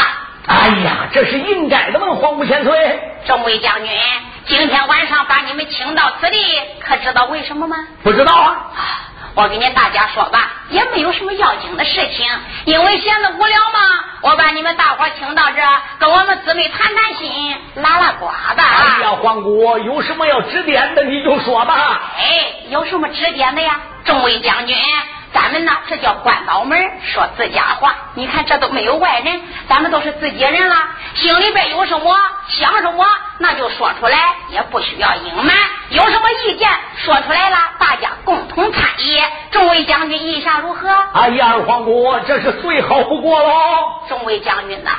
[0.47, 3.01] 哎呀，这是应该的嘛，皇姑千岁。
[3.27, 3.91] 众位将军。
[4.47, 6.39] 今天晚上把你们请到此地，
[6.81, 7.77] 可知道为什么吗？
[8.03, 8.71] 不知道啊。
[9.35, 12.27] 我给你大家说吧，也没有什么要紧的事情，
[12.65, 13.79] 因为闲得无聊嘛，
[14.23, 15.63] 我把你们大伙请到这，
[16.01, 18.57] 跟我们姊妹谈谈心，拉拉呱吧。
[18.59, 22.01] 哎呀，皇姑有什么要指点的，你就说吧。
[22.19, 23.81] 哎，有什么指点的呀？
[24.05, 24.77] 众位将军。
[25.33, 27.95] 咱们呢，这叫关刀门说自家话。
[28.15, 30.77] 你看，这都没有外人，咱们都是自己人了。
[31.15, 32.17] 心里边有什么
[32.49, 33.07] 想什么，
[33.39, 34.19] 那就说出来，
[34.49, 35.55] 也不需要隐瞒。
[35.91, 39.21] 有什么意见说出来了，大家共同参议。
[39.53, 40.89] 众位将军意下如何？
[41.15, 44.03] 哎呀，二皇姑，这是最好不过喽。
[44.09, 44.91] 众位将军呐，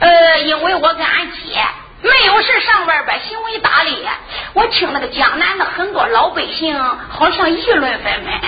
[0.00, 1.60] 呃，因为我跟俺姐。
[2.00, 4.06] 没有事上外边行为打理，
[4.54, 6.78] 我听那个江南的很多老百姓
[7.08, 8.40] 好像议论纷纷，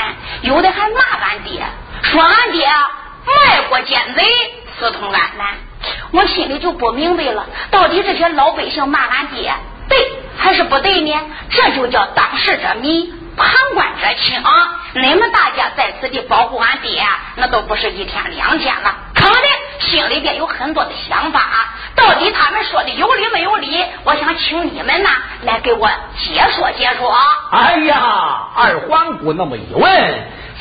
[0.42, 1.60] 有的还骂俺爹，
[2.02, 2.68] 说俺爹
[3.26, 4.24] 卖国奸贼，
[4.78, 5.46] 私通俺南。
[6.12, 9.52] 我心里就不明白了，到底这些老百姓骂俺爹
[9.88, 11.12] 对还是不对呢？
[11.50, 14.42] 这就叫当事者迷，旁观者清。
[14.94, 17.04] 你们大家在此地保护俺爹，
[17.36, 19.42] 那都不是一天两天了，肯定
[19.80, 21.40] 心里边有很多的想法。
[22.00, 23.84] 到底他们说的有理没有理？
[24.04, 25.10] 我想请你们呐
[25.42, 27.14] 来给我解说解说。
[27.50, 29.90] 哎呀，二皇姑那么一问，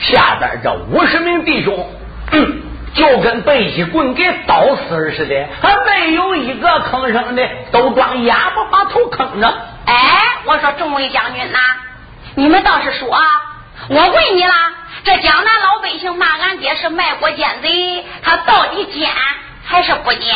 [0.01, 1.89] 下边这五十名弟兄，
[2.31, 2.61] 嗯，
[2.93, 9.47] 就跟被一棍给捣死似的，还没有一个吭声的，都装哑巴把头坑着。
[9.85, 9.95] 哎，
[10.45, 11.59] 我说众位将军呐，
[12.35, 13.17] 你们倒是说，
[13.87, 14.73] 我问你啦，
[15.05, 19.09] 这江南老百姓骂俺爹是卖国奸贼，他到底奸
[19.65, 20.35] 还是不奸？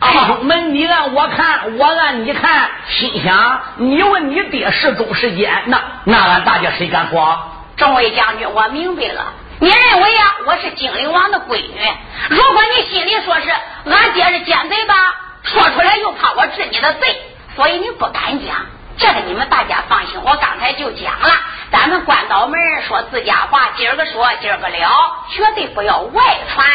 [0.00, 7.38] 弟兄们，你按我看，我按你看，心想你问你爹是忠是奸，那那俺大家谁敢说？
[7.76, 11.80] 众位将军，我明白了，你认为呀，我是精灵王的闺女。
[12.28, 13.50] 如果你心里说是
[13.90, 14.94] 俺爹是奸贼吧，
[15.42, 17.20] 说出来又怕我治你的罪，
[17.56, 18.54] 所以你不敢讲。
[18.98, 21.30] 这个你们大家放心，我刚才就讲了，
[21.70, 24.88] 咱们关刀门说自家话，今儿个说，今儿个了，
[25.30, 26.22] 绝对不要外
[26.52, 26.66] 传。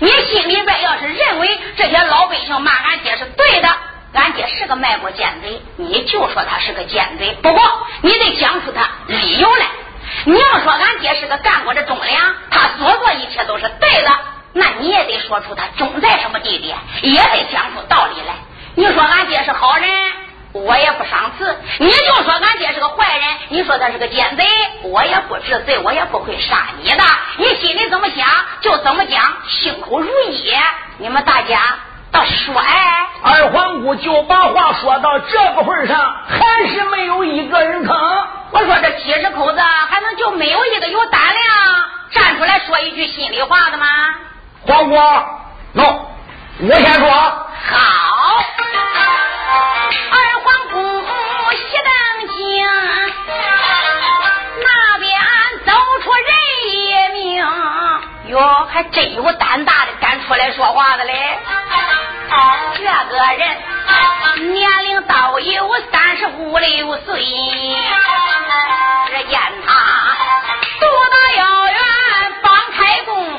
[0.00, 3.68] 你心里边要是认为这些老百姓骂俺爹是对的，
[4.12, 7.36] 俺爹是个卖国奸贼，你就说他是个奸贼。
[7.42, 7.62] 不过
[8.02, 9.66] 你得讲出他理由来。
[10.24, 14.10] 你要说俺爹是个干过的忠良，他所做一切都是对的，
[14.52, 18.34] 那你也得说出他忠在什么地点，也得讲出道理来。
[18.74, 19.90] 你说俺爹是好人。
[20.64, 24.44] 我也不赏赐，你就说俺爹是个坏人，你说他是个奸贼，
[24.84, 27.04] 我也不治罪，我也不会杀你的。
[27.36, 28.26] 你心里怎么想
[28.60, 30.52] 就怎么讲，心口如一。
[30.98, 31.58] 你们大家
[32.10, 38.24] 倒说，哎，二皇姑就把话说到这个份上，还是没有一个人吭。
[38.52, 41.44] 我说这几十口子还能就没有一个有胆量
[42.12, 43.86] 站出来说一句心里话的吗？
[44.62, 44.96] 皇姑，
[45.74, 45.98] 喏，
[46.60, 48.44] 我先说，好。
[50.10, 50.76] 二皇姑
[51.52, 51.88] 喜登
[52.28, 52.36] 京，
[54.62, 55.06] 那边
[55.64, 55.72] 走
[56.02, 56.28] 出人
[56.64, 56.74] 一
[57.12, 57.38] 名，
[58.28, 58.34] 哟，
[58.72, 61.38] 还真有胆大的敢出来说话的嘞！
[62.76, 67.24] 这个人年龄倒有三十五六岁，
[69.06, 69.72] 只见他
[70.80, 71.76] 肚大腰圆，
[72.42, 73.35] 方开弓。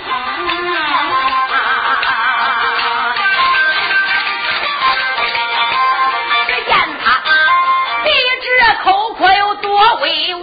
[9.95, 10.41] 威武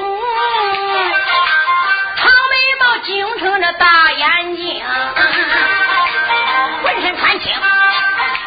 [2.16, 4.82] 长眉毛精神着大眼睛
[6.82, 7.52] 浑身穿青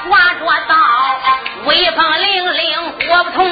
[0.09, 0.75] 化着刀
[1.65, 3.45] 威风凛凛火不同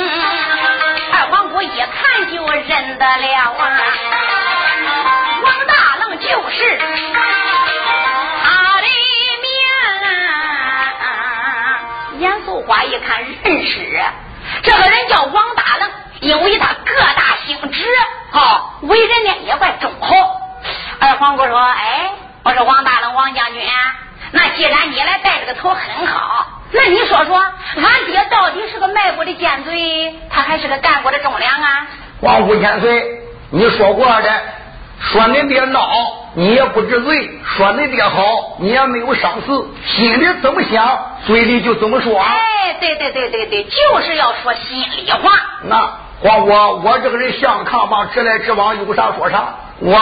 [1.12, 3.80] 二皇姑一看就认得了啊
[5.44, 6.80] 王大愣就是。
[8.44, 8.88] 他的
[9.42, 9.50] 名
[11.34, 11.82] 啊
[12.20, 14.04] 严肃花一看认识
[14.64, 15.92] 这个人叫王大愣
[16.26, 17.86] 因为他个大姓直，
[18.32, 20.16] 哈，为人呢也怪忠厚。
[21.00, 22.10] 二皇姑说：“哎，
[22.44, 23.62] 我说王大愣，王将军，
[24.32, 31.88] 那既然你来带这个头很好，那你说说，俺爹到底是个卖国的奸贼，他还是个干国的忠良啊？”
[32.22, 33.22] 王五千岁，
[33.52, 34.42] 你说过的，
[35.00, 42.20] 说恁爹孬，你也不知罪；说恁爹好，你也没有伤死，心里怎么想，嘴里就怎么说。
[42.20, 45.32] 哎，对对对对对，就是要说心里话。
[45.66, 49.56] 那黄我我这个人向炕帮直来直往，有啥说啥。
[49.80, 50.00] 我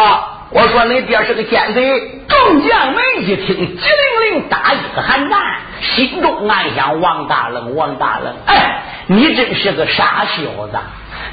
[0.52, 2.22] 我说恁爹是个奸贼。
[2.28, 5.40] 众将们一听，机灵灵打一个寒战，
[5.82, 10.80] 心中暗想：王大冷，王大冷，哎，你真是个傻小子。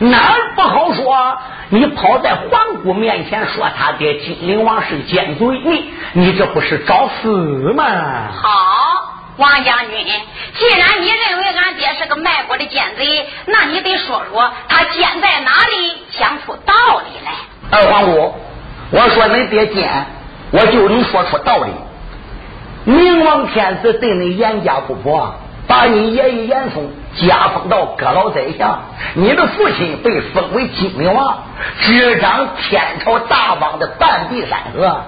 [0.00, 1.36] 哪儿不好说？
[1.68, 7.28] 你跑在皇姑面前说他爹金陵王是奸贼，你你这不是找死
[7.74, 7.84] 吗？
[8.32, 8.48] 好，
[9.36, 10.06] 王将军，
[10.54, 17.32] 既然你认为俺爹是个卖国的奸贼，那你得说说他奸在哪里，讲出道理来。
[17.70, 18.34] 二皇姑，
[18.90, 20.06] 我说恁爹奸，
[20.50, 21.72] 我就能说出道理。
[22.84, 25.34] 明王天子对恁严家姑婆。
[25.66, 31.44] 把你爷爷严嵩加封到阁老宰相，你的父亲被封为金陵王，
[31.80, 35.04] 执掌天朝大王的半壁山河，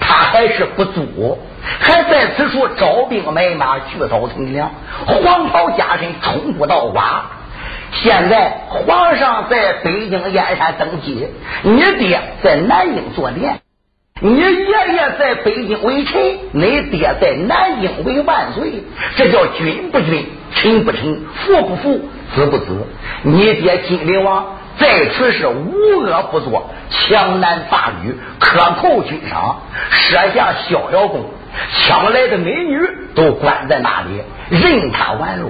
[0.00, 1.38] 他还是不足，
[1.80, 4.70] 还在此处招兵买马，聚草屯粮，
[5.06, 7.26] 黄袍加身，冲不到瓦。
[7.92, 11.28] 现在皇上在北京燕山登基，
[11.62, 13.60] 你爹在南京坐殿。
[14.18, 18.82] 你爷爷在北京为臣，你爹在南京为万岁，
[19.14, 22.00] 这叫君不君，臣不臣，父不父，
[22.34, 22.86] 子不子。
[23.22, 25.72] 你爹金陵王在此是无
[26.04, 29.60] 恶不作，强男霸女，克扣君上，
[29.90, 31.24] 设下逍遥宫，
[31.72, 32.78] 抢来的美女
[33.14, 35.48] 都关在那里，任他玩乐。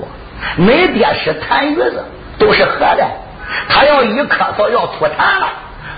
[0.56, 2.04] 你爹是痰盂子，
[2.38, 3.04] 都是喝的，
[3.68, 5.48] 他要一咳嗽要吐痰了。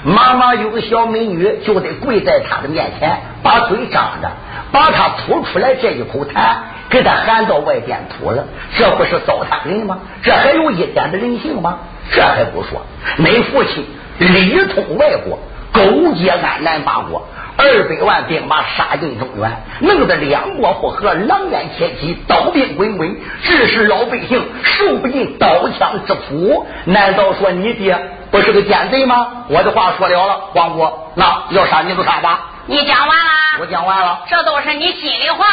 [0.04, 4.30] 妈妈有个小美女，就得跪在他的面前，把嘴张着，
[4.72, 6.54] 把他吐出来这一口痰
[6.88, 8.44] 给他喊到外边吐了，
[8.78, 9.98] 这不是糟蹋人吗？
[10.22, 11.80] 这还有一点的人性吗？
[12.10, 12.80] 这还不说，
[13.18, 13.84] 你父亲
[14.18, 15.38] 里通外国，
[15.72, 17.26] 勾结安南八国。
[17.60, 19.50] 二百万兵马杀进中原，
[19.80, 26.64] 弄得两国不和，狼烟千起，刀兵滚滚，致使老百姓受不尽刀枪之苦。
[26.84, 27.98] 难道说你爹
[28.30, 29.44] 不是个奸贼吗？
[29.48, 32.38] 我的话说了了，黄国，那要杀你就杀吧。
[32.66, 35.46] 你讲完了，我讲完了，这都是你心里话。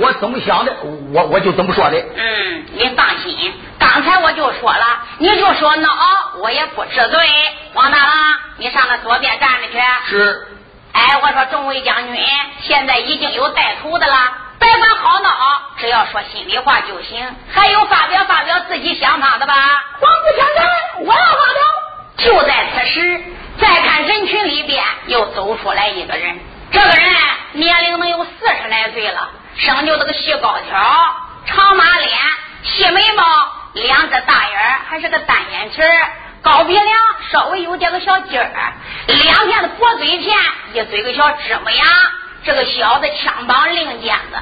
[0.00, 0.74] 我怎么想的，
[1.12, 1.96] 我我就怎么说的。
[2.16, 4.84] 嗯，你放心，刚才我就说了，
[5.18, 5.88] 你就说孬，
[6.42, 7.28] 我也不治罪。
[7.74, 9.78] 王大郎，你上那左边站着去。
[10.10, 10.48] 是。
[10.92, 12.26] 哎，我说众位将军，
[12.62, 14.16] 现在已经有带头的了，
[14.58, 15.30] 别管好闹，
[15.78, 17.24] 只要说心里话就行。
[17.52, 19.54] 还有发表发表自己想法的吧？
[20.00, 21.62] 皇姑先生，我要发表。
[22.16, 23.22] 就在此时，
[23.58, 26.38] 再看人群里边又走出来一个人，
[26.70, 27.12] 这个人
[27.52, 28.30] 年龄能有四
[28.62, 32.10] 十来岁了，生就这个细高挑，长马脸，
[32.62, 33.24] 细眉毛，
[33.74, 35.76] 两只大眼还是个单眼皮
[36.42, 36.98] 高鼻梁，
[37.32, 38.72] 稍微有点个小尖儿，
[39.06, 40.38] 两片的薄嘴片，
[40.72, 41.84] 一嘴个小芝麻牙。
[42.46, 44.36] 这个小子枪绑令箭子，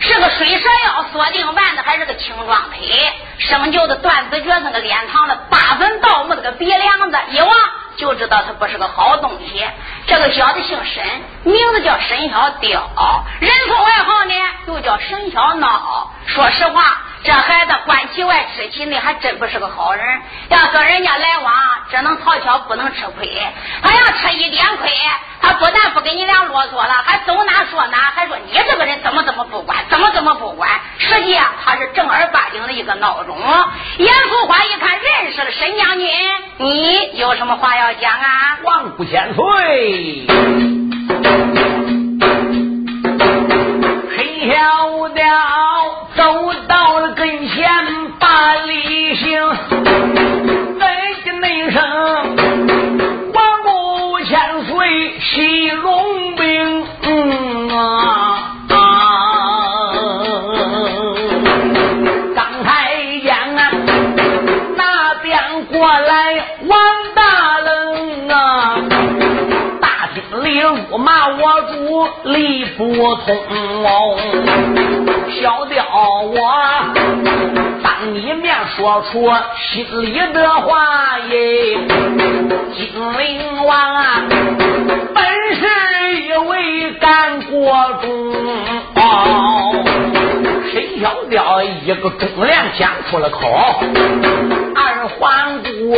[0.00, 7.50] 是个水蛇腰，锁定腕子，还是个青壮腿，生就的断子绝孙个脸膛子八分盗墓，的个鼻梁子，一望
[7.96, 9.66] 就知道他不是个好东西。
[10.06, 11.04] 这个小子姓沈，
[11.44, 12.90] 名字叫沈小雕，
[13.40, 14.34] 人送外号呢，
[14.66, 16.08] 又叫沈小孬。
[16.26, 17.02] 说实话。
[17.24, 20.04] 这孩子关其外吃其内，还真不是个好人。
[20.48, 21.52] 要跟人家来往，
[21.90, 23.28] 只能讨巧，不能吃亏。
[23.82, 24.88] 他要吃一点亏，
[25.40, 30.70] 他不但不跟你俩啰嗦了，还走哪说哪，还说你这个人怎么怎么不管，怎么怎么不管。
[30.98, 33.36] 实际啊，他是正儿八经的一个孬种。
[33.98, 36.08] 严肃花一看认识了沈将军，
[36.58, 38.58] 你有什么话要讲啊？
[38.62, 40.26] 万古千岁，
[44.14, 45.75] 沈小雕。
[49.46, 50.82] 礼行，再
[51.22, 51.80] 进那声，
[53.32, 56.84] 王母千岁喜龙兵
[57.70, 58.58] 啊！
[62.34, 62.68] 刚才
[63.22, 63.70] 见啊，
[64.76, 66.78] 那边过来王
[67.14, 68.80] 大人啊，
[69.80, 71.25] 大厅里辱骂
[72.24, 73.36] 理不通
[73.84, 74.16] 哦。
[75.40, 75.84] 小雕，
[76.22, 76.36] 我
[77.82, 81.18] 当你面说出心里的话。
[81.28, 81.78] 耶！
[82.74, 82.86] 金
[83.18, 84.22] 陵王啊，
[85.14, 85.24] 本
[85.56, 85.62] 是
[86.22, 87.72] 一位干国
[88.02, 88.32] 忠，
[90.70, 91.36] 沈小雕。
[91.36, 93.40] 雕一个忠良讲出了口。
[94.74, 95.94] 二环姑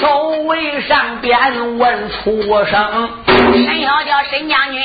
[0.00, 4.82] 首尾上边问出声：“沈小雕，沈将军。”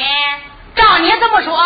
[0.76, 1.58] 照你这么说，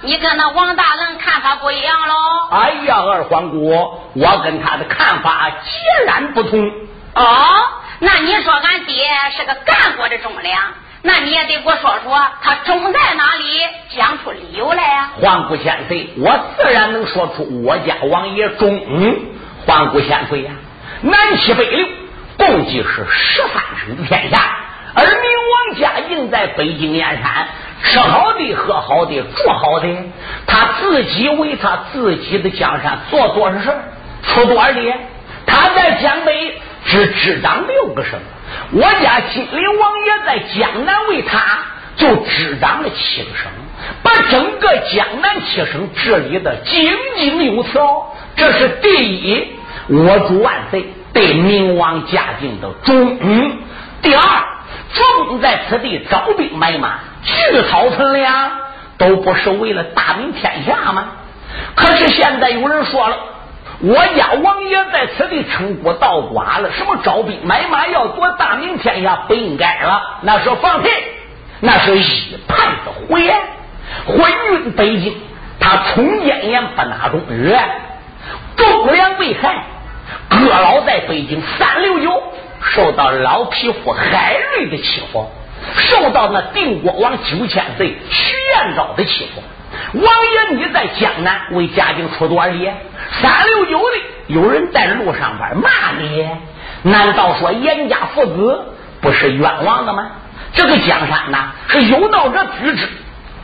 [0.00, 2.14] 你跟那王大人看法不一样喽？
[2.50, 3.68] 哎呀，二皇姑，
[4.14, 6.70] 我跟他的看法截然不同。
[7.14, 7.24] 哦，
[7.98, 9.04] 那你说俺爹
[9.36, 10.58] 是个干过的忠良，
[11.02, 13.60] 那你也得给我说说他忠在哪里，
[13.94, 15.10] 讲出理由来呀。
[15.20, 18.80] 皇姑千岁，我自然能说出我家王爷忠。
[19.66, 20.52] 皇姑千岁呀，
[21.02, 21.86] 南七北六，
[22.46, 24.36] 共计是十三省的天下，
[24.94, 25.22] 而明
[25.70, 27.46] 王家应在北京燕山。
[27.84, 29.88] 吃好的，喝好的，住好的，
[30.46, 33.70] 他自己为他自己的江山做多少事
[34.22, 34.92] 出多少力？
[35.46, 38.20] 他在江北只执掌六个省，
[38.70, 41.58] 我家金陵王爷在江南为他
[41.96, 43.50] 就执掌了七个省，
[44.04, 48.14] 把整个江南七省治理的井井有条。
[48.36, 49.56] 这是第一，
[49.88, 53.18] 我主万岁对明王嘉靖的忠。
[53.20, 53.58] 嗯
[54.02, 54.22] 第二，
[54.92, 56.98] 重在此地招兵买马。
[57.22, 58.50] 聚草屯粮
[58.98, 61.08] 都不是为了大明天下吗？
[61.76, 63.16] 可是现在有人说了，
[63.80, 70.88] 我家王爷在此地称国道寡了，什么招兵买马要夺大明天下不应该了，那是放屁，
[71.60, 73.38] 那是一派的胡言。
[74.06, 75.14] 昏晕北京，
[75.60, 77.56] 他从谏言不拿中日，
[78.56, 79.64] 忠良被害，
[80.28, 82.22] 哥老在北京三六九
[82.62, 85.30] 受到老匹夫海瑞的欺负。
[85.76, 89.40] 受到那定国王九千岁徐彦昭的欺负，
[89.92, 92.68] 王爷你在江南为嘉靖出多少力？
[93.20, 93.96] 三六九的
[94.26, 96.28] 有人在路上边骂你，
[96.82, 100.10] 难道说严家父子不是冤枉的吗？
[100.52, 102.88] 这个江山呐，是有道者居之，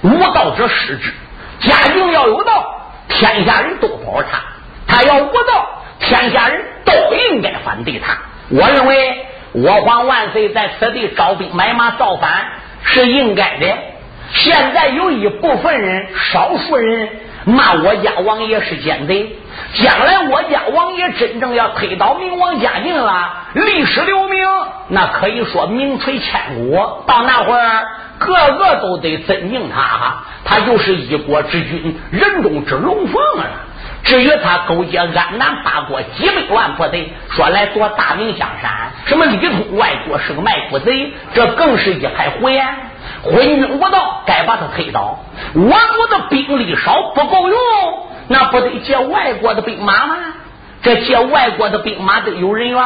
[0.02, 1.14] 无道者失之。
[1.60, 2.64] 嘉靖要有道，
[3.08, 4.40] 天下人都保他；
[4.88, 6.92] 他要无道，天下人都
[7.30, 8.18] 应该反对他。
[8.50, 9.24] 我认为。
[9.52, 12.30] 我皇万岁在此地招兵买马造反
[12.84, 13.66] 是应该的。
[14.30, 17.08] 现在有一部分人，少数人
[17.44, 19.38] 骂我家王爷是奸贼。
[19.72, 24.46] 将来我家王爷真正要推倒明王嘉靖了，历史留名，
[24.88, 26.76] 那可以说名垂千古。
[27.06, 27.86] 到那会儿，
[28.18, 33.46] 个个都得尊敬他，他就是一国之君，人中之龙凤了。
[34.04, 38.70] 至于他勾结安南八国几百万部队，说来夺大明江山，
[39.06, 42.66] 什么李通外国是个卖国贼，这更是一派胡言。
[43.22, 45.18] 昏君无道，该把他推倒。
[45.54, 47.58] 我国的兵力少不够用，
[48.28, 50.16] 那不得借外国的兵马吗？
[50.80, 52.80] 这借外国的兵马得有人缘，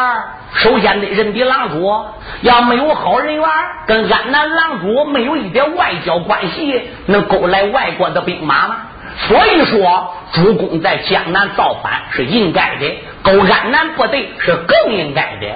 [0.55, 2.05] 首先得认得狼主。
[2.41, 3.49] 要没有好人缘，
[3.87, 8.77] 跟安南狼主没有一点外交关系，能勾来外国的兵马吗？
[9.19, 15.47] 所以说，主公在江南造反是应该的，勾安南部队是更应该的。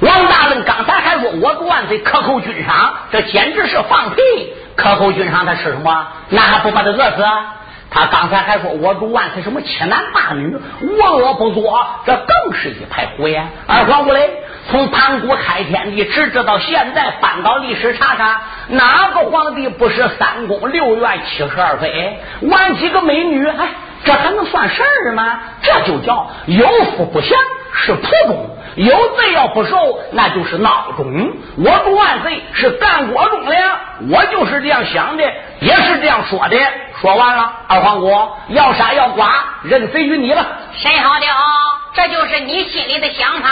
[0.00, 4.22] 王大人刚才还说我不万岁克扣军饷，这简直是放屁！
[4.76, 6.08] 克扣军饷他吃什么？
[6.30, 7.24] 那还不把他饿死？
[7.94, 13.48] 他刚才还说我主万岁什么欺男霸女，无恶不作，这更是一派胡言。
[13.68, 14.28] 二皇姑嘞？
[14.68, 23.46] 从盘古开天地，直至到现在，翻到历史查查，哪个皇帝不是三宫六院七十二妃，玩几个美女？
[23.46, 23.68] 哎，
[24.04, 25.38] 这还能算事儿吗？
[25.62, 26.66] 这就叫有
[26.96, 27.38] 福不祥，
[27.74, 28.53] 是普中。
[28.76, 31.32] 有罪要不受，那就是孬种。
[31.58, 33.78] 我主万岁是干国忠良，
[34.10, 35.22] 我就是这样想的，
[35.60, 36.56] 也是这样说的。
[37.00, 38.10] 说完了，二皇姑
[38.48, 39.30] 要杀要剐，
[39.62, 40.44] 任随于你了。
[40.76, 41.26] 谁好的，
[41.94, 43.48] 这就是你心里的想法。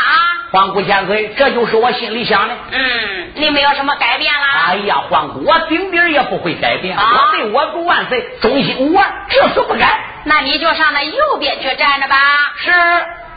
[0.50, 2.54] 皇姑千岁，这就是我心里想的。
[2.72, 4.40] 嗯，你没有什么改变啦？
[4.66, 6.96] 哎呀，皇姑，我顶顶也不会改变。
[6.96, 10.00] 我对我主万岁忠心无二，这是不改。
[10.24, 12.16] 那你就上那右边去站着吧。
[12.56, 12.72] 是。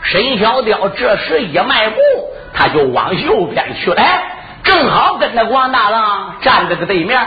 [0.02, 2.00] 沈小雕这时一迈步，
[2.54, 4.02] 他就往右边去了，
[4.62, 7.20] 正好跟那王大郎站在个对面。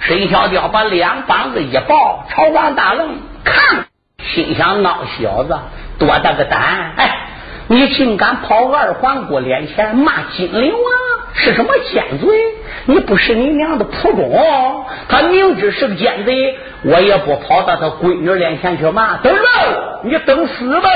[0.00, 3.08] 沈小雕把两膀子一抱，朝王大郎
[3.42, 3.86] 看，
[4.18, 5.58] 心想：孬小子，
[5.98, 6.92] 多大个胆！
[6.96, 7.16] 哎，
[7.68, 10.82] 你竟敢跑二环姑脸前骂金陵王
[11.34, 12.26] 是什么奸贼？
[12.84, 14.84] 你不是你娘的仆中？
[15.08, 19.16] 他明知是个奸贼，我也不跑到他闺女脸前去骂。
[19.16, 20.90] 等着，你等死吧！